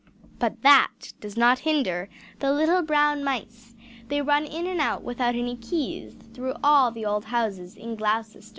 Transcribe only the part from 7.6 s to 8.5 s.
in Gloucester!